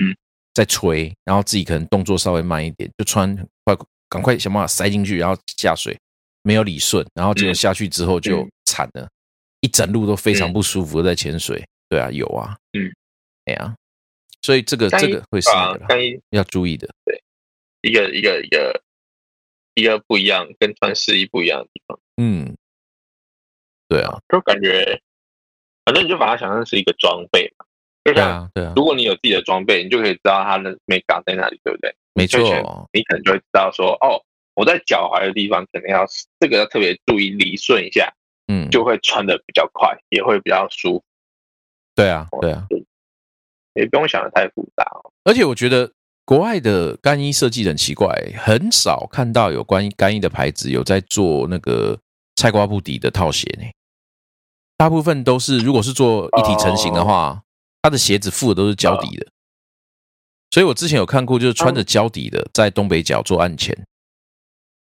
[0.53, 3.75] 在吹，然后自己可能动作稍微慢一点，就穿快
[4.09, 5.97] 赶快想办法塞进去，然后下水
[6.43, 9.09] 没有理顺，然后结果下去之后就惨了，
[9.61, 11.63] 一整路都非常不舒服在潜水。
[11.89, 12.91] 对啊，有啊，嗯，
[13.45, 13.75] 哎呀，
[14.41, 15.49] 所以这个这个会是
[16.29, 17.21] 要注意的，对。
[17.83, 18.83] 一个一个一个
[19.73, 21.99] 一个不一样，跟穿试衣不一样的地方。
[22.17, 22.55] 嗯，
[23.87, 25.01] 对啊，就感觉，
[25.91, 27.65] 反正你就把它想象是一个装备嘛。
[28.03, 28.71] 对啊，对啊。
[28.75, 31.93] 如果你有自己的装备，你就可以知道它的美感在哪里，对不对？
[32.13, 32.39] 没错。
[32.93, 34.23] 你可能就会知道说，哦，
[34.55, 36.05] 我在脚踝的地方可能要
[36.39, 38.13] 这个要特别注意理顺一下，
[38.47, 41.03] 嗯，就会穿的比较快，也会比较舒服。
[41.93, 42.65] 对啊，对啊，
[43.73, 45.11] 也不用想的太复杂哦。
[45.25, 45.91] 而且我觉得。
[46.23, 51.99] 国外的干衣设计很奇怪，很少看到有关于干衣的牌子有在做那个
[52.37, 53.65] 菜瓜布底的套鞋呢。
[54.81, 57.43] 大部分都是，如果是做一体成型的话，
[57.83, 59.27] 它的鞋子附的都是胶底的。
[60.49, 63.85] 所以我之前有看过，就是穿着胶底的在东北角做案前，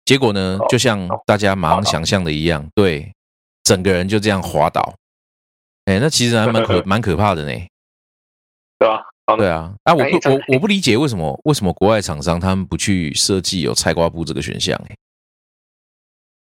[0.03, 3.13] 结果呢，就像大家马上想象的一样，对，
[3.63, 4.95] 整个人就这样滑倒。
[5.85, 7.53] 哎，那其实还蛮可 蛮可怕的呢，
[8.79, 9.03] 对吧？
[9.37, 14.75] 对啊，啊，我不，我我不理解为什么为什么国外厂商他们不去设计有菜瓜布这个选项？
[14.89, 14.97] 哎，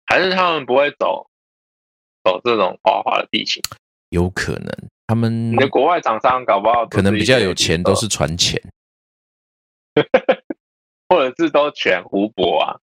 [0.06, 1.26] 还是他们不会走
[2.24, 3.62] 走这种滑滑的地形？
[4.10, 4.70] 有可能
[5.06, 8.60] 他们你的国外厂商搞不好可能比较有钱，都是传钱，
[11.08, 12.76] 或者是都选湖泊啊？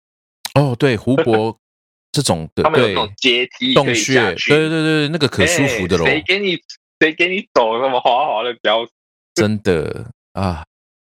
[0.54, 1.56] 哦，对，湖泊
[2.10, 6.04] 这种的，他们有那种阶梯洞穴，对对对对，那个可舒服的喽。
[6.06, 6.58] 谁给你
[6.98, 8.86] 谁给你走那么滑滑的标？
[9.36, 10.64] 真的啊，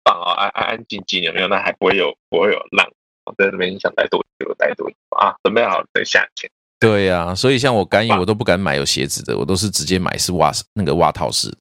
[0.03, 1.47] 棒啊，安安安静静有没有？
[1.47, 2.91] 那还不会有不会有浪。
[3.25, 5.35] 我在这边想待多久待多久啊？
[5.43, 6.49] 准备好等下去。
[6.79, 11.51] 对呀，所以像我干衣我都不敢买有鞋子的，我都是直接买是袜那个袜套式，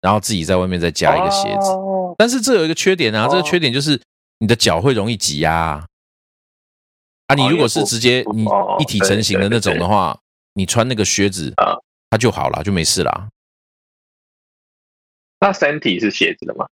[0.00, 1.68] 然后自己在外面再加一个鞋子。
[2.16, 4.00] 但是这有一个缺点啊，这个缺点就是
[4.38, 5.84] 你的脚会容易挤压
[7.26, 7.34] 啊。
[7.34, 8.46] 你如果是直接你
[8.78, 10.16] 一体成型的那种的话，
[10.54, 11.74] 你穿那个靴子啊，
[12.10, 13.28] 它就好了，就没事啦。
[15.40, 16.66] 那身体是鞋子的吗？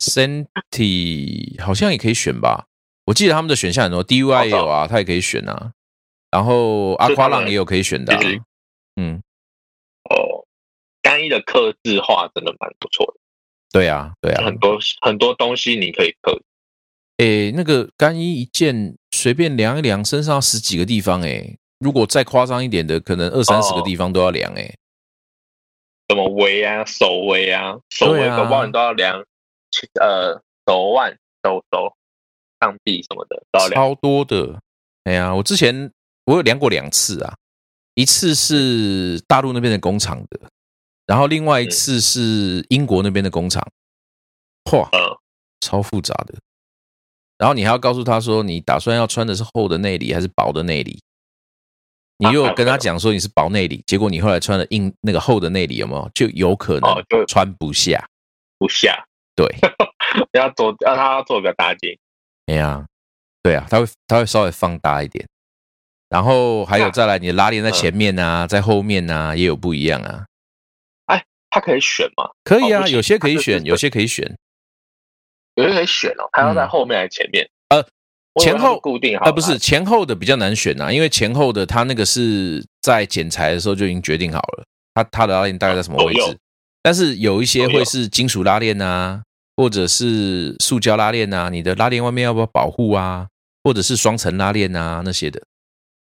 [0.00, 2.66] 身体好像也可以选吧。
[3.06, 5.72] 我记得他们的选项很多，DUI 也有啊，它也可以选啊。
[6.30, 8.14] 然后阿夸浪也有可以选的。
[8.96, 9.22] 嗯，
[10.10, 10.44] 哦，
[11.02, 13.14] 干衣的刻字化真的蛮不错的。
[13.72, 16.40] 对啊，对啊，很多很多东西你可以刻。
[17.18, 24.74] 诶，那个干衣一件随便量一量，身上十几个地方，诶，如果再夸张一点的，可能二三十个地方都要量，诶。
[26.08, 29.22] 什么围啊，手围啊，手围搞不好你都要量，
[30.00, 31.94] 呃，手腕、手手、
[32.60, 33.80] 上臂什么的都要量。
[33.80, 34.60] 超多的，
[35.04, 35.92] 哎呀，我之前
[36.24, 37.34] 我有量过两次啊，
[37.94, 40.40] 一次是大陆那边的工厂的，
[41.06, 43.66] 然后另外一次是英国那边的工厂，
[44.64, 44.88] 嚯，
[45.60, 46.34] 超复杂的。
[47.38, 51.00] 然后你还要告诉他说，你打算要穿的是厚的内里还是薄的内里？
[52.18, 56.94] 你如果跟他讲说你是薄内里， 结果你后来穿了硬那个厚的内里，有没有就有可能
[57.26, 58.06] 穿不下？
[58.58, 59.46] 不下，对，
[60.38, 61.98] 要做让他做比较大件。
[62.44, 62.86] 哎呀，
[63.42, 65.26] 对啊，他会他会稍微放大一点，
[66.10, 70.26] 然后还有再来，你的拉链在前面啊，在后面啊，也有不一样啊。
[71.06, 72.28] 哎，它可以选吗？
[72.42, 74.36] 可以啊，有些可以选，有些可以选，
[75.54, 76.28] 有些可以选哦。
[76.32, 77.48] 它要在后面还是前面？
[77.68, 77.86] 呃，
[78.42, 79.22] 前后固定啊。
[79.24, 86.36] 呃，不是前后的比较难选啊，因为前后的它那个是在剪裁的时候就已经决定好了，它它的拉链大概在什么位置。
[86.82, 89.22] 但是有一些会是金属拉链啊，
[89.56, 93.28] 或者是塑胶拉链啊，你的拉链外面要不要保护啊？
[93.62, 95.40] 或者是双层拉链啊那些的。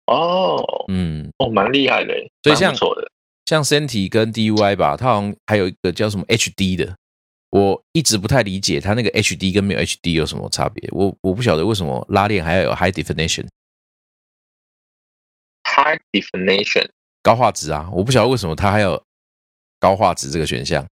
[0.07, 3.11] 哦，嗯，哦，蛮厉害的，所以像错的，
[3.45, 6.97] 像 Senti 跟 DUI 吧，它好像还有一个叫什么 HD 的，
[7.51, 13.51] 我一直不太理解它那个 HD 跟没有 HD 有什么差别，我我不晓得为什么拉链还要有 High Definition，High
[16.13, 16.89] Definition
[17.23, 19.03] 高画质啊，我不晓得为什么它还有
[19.81, 20.87] 高画质这个选项，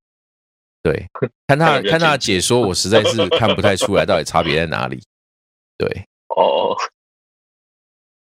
[0.83, 1.07] 对，
[1.46, 5.00] 看他看他的解说，我实在是看不太出来到底差别在哪里，
[5.79, 6.05] 对，
[6.37, 6.77] 哦。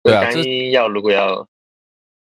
[0.07, 1.45] 对啊，这要如果要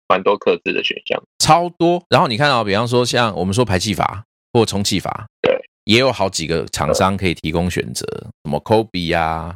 [0.07, 2.03] 蛮多克制的选项，超多。
[2.09, 8.05] 然后你看到，比方说像我们说排气阀或充气阀，对，也有好几个厂商可以提供选择，
[8.43, 9.55] 什么 Kobe 啊，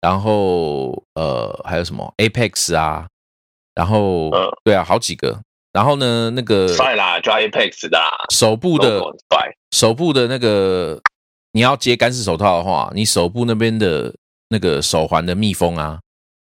[0.00, 3.06] 然后呃还有什么 Apex 啊，
[3.74, 4.30] 然后
[4.64, 5.40] 对啊，好几个。
[5.72, 9.00] 然后呢，那个帅啦，就 Apex 的手部的
[9.70, 11.00] 手部的那个
[11.52, 14.12] 你要接干式手套的话，你手部那边的
[14.48, 16.00] 那个手环的密封啊。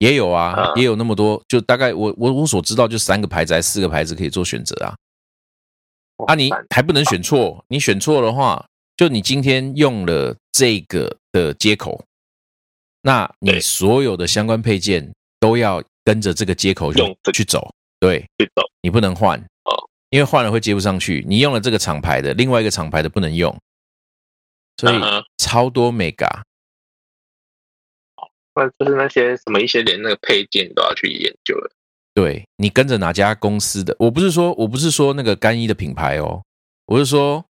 [0.04, 4.94] 也有啊，也有那么多，就大概我我我所知道就三个牌子还是四个牌子可以做选择啊。
[6.26, 8.66] 啊，你还不能选错，你选错的话，
[8.98, 12.04] 就你今天用了这个的接口，
[13.00, 17.00] 那你所有的相关配件都要跟着这个接口去
[17.32, 19.72] 去走，对，去走，你不能换哦，
[20.10, 21.24] 因为换了会接不上去。
[21.26, 23.58] 你用了这个厂牌的，另外一个厂牌的不能用，
[24.76, 25.00] 所以
[25.38, 26.42] 超多 mega。
[28.54, 31.70] 那就是那些什么一些连那个配件都要去研究了。
[32.14, 33.96] 对你跟着哪家公司的？
[33.98, 36.42] 我不是说我不是说那个干衣的品牌哦，
[36.86, 37.44] 我是说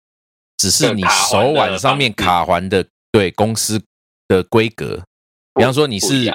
[0.57, 3.81] 只是你手腕上面卡环的对公司
[4.27, 5.01] 的规格。
[5.55, 6.25] 比方说你是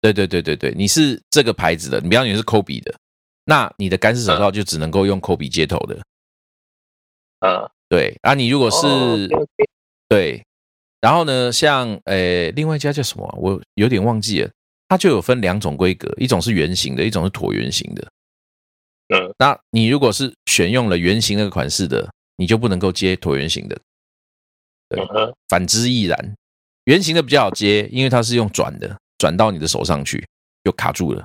[0.00, 2.94] 对对对对对，你是这个牌子的，你比方你是科比的，
[3.44, 6.00] 那你的干式手套就只能够用科比接头的。
[7.40, 9.28] 嗯，对啊，你如果是
[10.08, 10.45] 对。
[11.06, 13.32] 然后呢，像呃，另外一家叫什么？
[13.40, 14.50] 我有点忘记了。
[14.88, 18.08] 它就有分两种规格，一种是圆形的，一种是椭圆形的。
[19.14, 23.80] 嗯，那你如果是选用了圆形那个款式的，你就不能够接椭圆形的。
[24.88, 25.00] 对，
[25.48, 26.34] 反之亦然。
[26.86, 30.26] 圆形的比较好接，因为它是用转的，转到你的手上去
[30.64, 31.24] 就卡住了。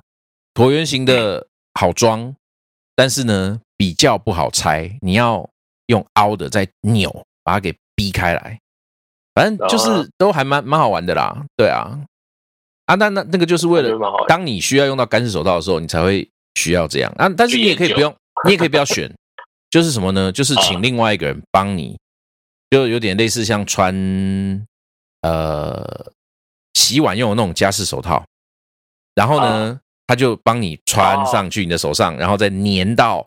[0.54, 2.36] 椭圆形的好装，
[2.96, 5.50] 但是呢比较不好拆，你要
[5.88, 8.61] 用凹的再扭，把它给逼开来。
[9.34, 11.98] 反正就是都还蛮蛮好玩的啦，对啊，
[12.86, 17.30] 啊那那那个就是为了当你需要用到干式手套的时候，你才会需要这样啊。
[17.30, 18.14] 但是你也可以不用，
[18.46, 19.10] 你也可以不要选，
[19.72, 20.32] 就是什么呢？
[20.32, 21.98] 就是请另外一个人帮你，
[22.70, 23.96] 就有点类似像穿
[25.22, 26.12] 呃
[26.74, 28.26] 洗碗用的那种家式手套，
[29.16, 33.26] 然后呢，他就帮你穿上去你的手上，然后再粘到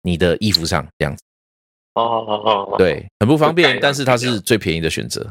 [0.00, 1.22] 你的衣服上这样子。
[1.94, 5.28] 哦哦哦，对，很不方便，但是它是最便宜的选择。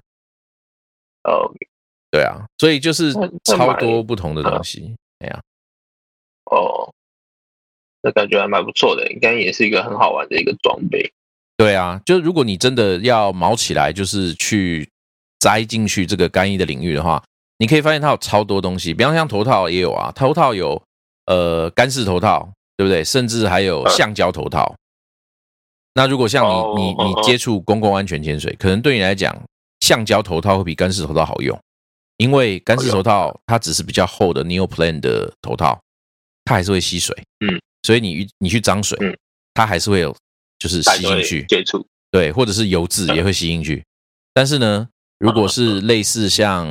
[1.24, 1.54] 哦，
[2.10, 5.40] 对啊，所以就是超多不同的东西，哎呀，
[6.46, 6.92] 哦，
[8.02, 11.14] 那感觉还蛮不错的，应该也是一个很好玩的一个装备。
[11.58, 14.90] 对啊，就如果你真的要毛起来，就是去
[15.40, 17.24] 栽进去这个干衣的领域的话，
[17.60, 20.82] 你可以发现它有超多东西，比方像头套也有啊，头套有
[21.28, 23.04] 呃干式头套，对不对？
[23.04, 24.76] 甚至还有橡胶头套。
[25.94, 26.44] 那如果像
[26.76, 29.40] 你你你接触公共安全潜水，可能对你来讲。
[29.82, 31.60] 橡胶头套会比干式头套好用，
[32.18, 35.80] 因为干式头套它只是比较厚的 neoprene 的头套，
[36.46, 37.16] 它还是会吸水，
[37.46, 39.18] 嗯，所以你你去脏水，嗯，
[39.54, 40.16] 它还是会有
[40.60, 41.46] 就是吸进去。
[41.48, 43.84] 接触，对，或者是油渍也会吸进去。
[44.34, 46.68] 但是呢，如果是类似像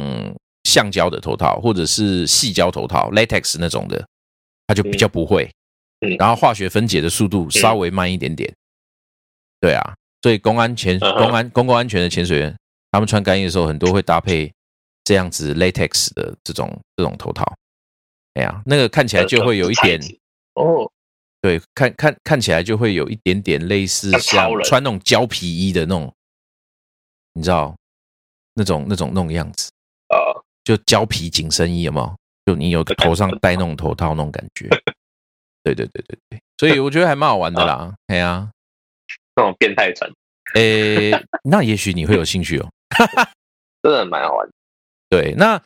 [0.64, 4.06] 橡胶的头套或者是细胶头套 latex 那种的，
[4.68, 5.50] 它就比较不会，
[6.06, 8.54] 嗯，然后化学分解的速度稍微慢一点点，
[9.60, 12.56] 对啊，所以公安潜公安公共安全的潜水员。
[12.90, 14.52] 他们穿干衣的时候，很多会搭配
[15.04, 17.44] 这样子 latex 的这种这种头套。
[18.34, 20.00] 哎呀，那个看起来就会有一点
[20.54, 20.90] 哦，
[21.40, 26.12] 对，看看看起来就会有一点点类似像穿那种胶皮衣的那种，
[27.32, 27.76] 你知道
[28.54, 29.70] 那种那种那种样子
[30.08, 30.16] 啊，
[30.64, 32.16] 就胶皮紧身衣有没有？
[32.46, 34.68] 就你有头上戴那种头套那种感觉。
[35.62, 37.94] 对对对对对，所以我觉得还蛮好玩的啦。
[38.06, 38.50] 哎呀，
[39.36, 40.10] 那种变态穿，
[40.54, 41.12] 诶，
[41.44, 42.70] 那也许你会有兴趣哦。
[42.90, 43.32] 哈哈，
[43.82, 44.48] 真的蛮好玩。
[45.08, 45.60] 对，那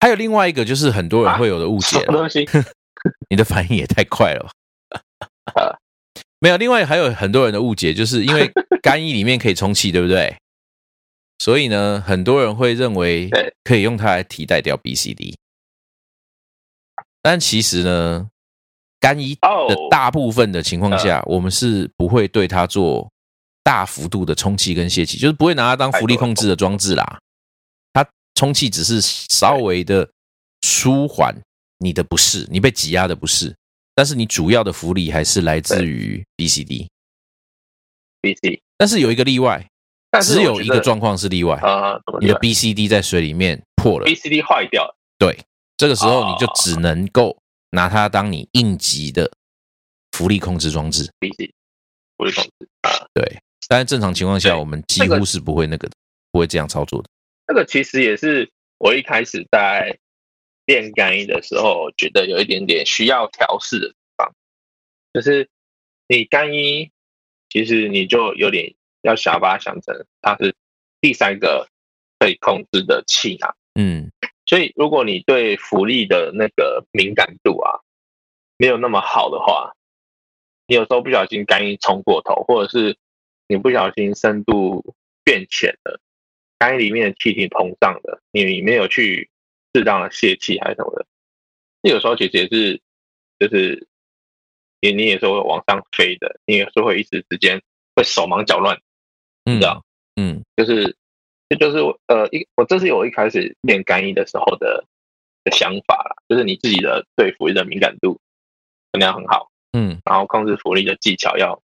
[0.00, 2.46] 还有另外一个，就是很多人会有的误解东西。
[3.30, 4.48] 你的反应也太快了
[5.54, 5.78] 吧。
[6.38, 8.50] 没有，另外还有很多人的误解，就是因为
[8.82, 10.36] 干衣里面可以充气，对不对？
[11.38, 13.30] 所以呢，很多人会认为
[13.62, 15.34] 可以用它来替代掉 BCD，
[17.22, 18.28] 但其实呢，
[18.98, 23.10] 干衣的大部分的情况下，我们是不会对它做
[23.66, 27.18] 大幅度的充气跟泄气，就是不会拿它当浮力控制的装置啦。
[27.92, 30.08] 它充气只是稍微的
[30.62, 31.34] 舒缓
[31.78, 33.52] 你的不适，你被挤压的不适，
[33.92, 36.86] 但是你主要的浮力还是来自于 BCD。
[38.22, 39.66] BCD，但是有一个例外。
[40.22, 44.96] 只有一个状况是例外啊，你的 BCD 在水里面破了，BCD 坏掉了。
[45.18, 45.38] 对，
[45.76, 47.36] 这个时候你就只能够
[47.72, 49.30] 拿它当你应急的
[50.12, 51.10] 浮力控制装置。
[51.20, 51.50] BCD
[52.16, 52.50] 浮力控制
[52.80, 53.42] 啊，对。
[53.68, 55.94] 但是正常情况下，我们几乎是不会那个的，
[56.32, 57.08] 不会这样操作的。
[57.46, 59.98] 这个其实也是我一开始在
[60.66, 64.34] 练干衣的时候，觉得有一点点需要调试的地方，
[65.12, 65.48] 就是
[66.08, 66.90] 你干衣，
[67.48, 68.74] 其实你就有点。
[69.02, 70.52] 要想把它想成它是
[71.00, 71.68] 第三个
[72.18, 74.10] 可以控制的气囊，嗯，
[74.46, 77.78] 所以如果你对浮力的那个敏感度啊
[78.56, 79.76] 没有那么好的话，
[80.66, 82.96] 你有时候不小心干衣冲过头，或者是
[83.48, 84.94] 你不小心深度
[85.24, 86.00] 变浅了，
[86.58, 89.30] 干衣里面的气体膨胀了，你没有去
[89.74, 91.06] 适当的泄气还是什么的，
[91.82, 92.80] 那有时候其实也是
[93.38, 93.86] 就是
[94.80, 97.62] 你你也是会往上飞的，你也是会一时之间
[97.94, 98.80] 会手忙脚乱。
[99.44, 99.84] 嗯，这样，
[100.16, 100.96] 嗯，就是，
[101.48, 101.78] 这就是
[102.08, 104.84] 呃一我这是我一开始练干衣的时候的
[105.44, 108.20] 的想法啦，就是你自己的对浮力的敏感度
[108.90, 111.62] 肯定要很好，嗯，然后控制浮力的技巧要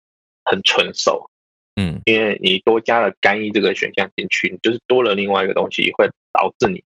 [0.46, 1.30] 很纯熟，
[1.76, 6.84] 嗯，因为你多加了干衣这个选项进去，就是多了另外一个东西，会导致你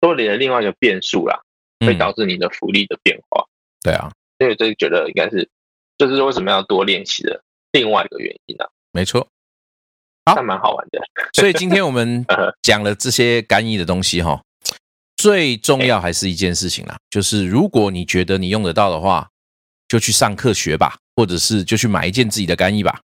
[0.00, 1.40] 多了另外一个变数啦，
[1.80, 3.44] 会导致你的福利的变化，
[3.82, 5.48] 对啊，所以这觉得应该是，
[5.96, 9.26] 这是为什么要多练习的另外一个原因啊，没错。
[10.24, 11.00] 好，蛮好玩的。
[11.34, 12.24] 所以今天我们
[12.62, 14.40] 讲了这些干衣的东西哈，
[15.16, 19.28] 最重要还是一件事情啦，就是如果你觉得你用得到的话，
[19.88, 23.00] 就去上课学吧，或者是就去买一件自己的干衣吧。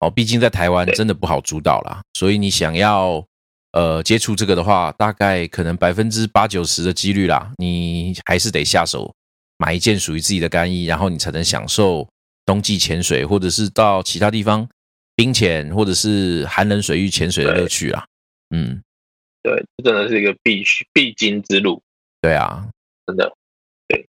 [0.00, 3.24] 哦，毕竟在台湾真的不好主导啦，所以你想要
[3.72, 9.14] 呃接触这个的话，大概可能百分之八九十的几率啦，你还是得下手
[9.58, 12.08] 买一件属于自己的干衣，然后你才能享受
[12.44, 14.68] 冬季潜水，或者是到其他地方。
[15.18, 18.04] 冰潜或者是寒冷水域潜水的乐趣啊，
[18.54, 18.82] 嗯，
[19.42, 21.80] 对，这真的是一个必须必经之路。
[22.20, 22.68] 对啊，
[23.06, 23.32] 真的，
[23.88, 24.06] 对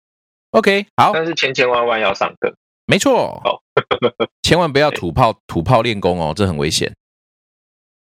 [0.51, 2.55] ，OK，好，但是千千万万要上课，
[2.92, 3.56] 没错，哦，
[4.44, 6.94] 千万不要土炮土炮练功哦，这很危险。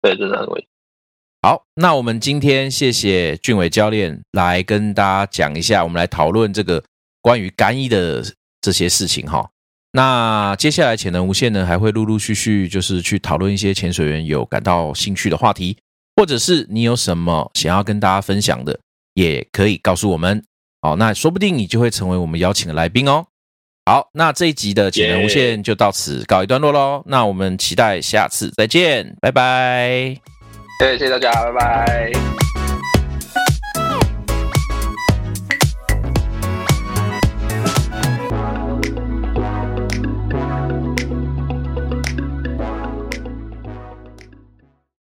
[0.02, 0.68] 对，真的很危险。
[1.40, 6.84] 好，那我们今天谢谢俊伟教练来跟大家讲一下，我们来讨论这个
[7.22, 8.22] 关于干衣的
[8.60, 9.48] 这些事情哈。
[9.92, 15.78] 那接下来潜能无限呢，还会陆陆续续就是去讨论一些潜水员有感到兴趣的话题，
[16.16, 18.78] 或者是你有什么想要跟大家分享的，
[19.14, 20.44] 也可以告诉我们。
[20.82, 23.26] 好，那说不定你就会成为我们邀请的来宾哦。
[23.88, 27.04] 好，那这一集的潜能无限就到此告一段落喽。
[27.06, 30.16] 那我们期待下次再见，拜拜。
[30.80, 32.65] 谢谢大家，拜拜。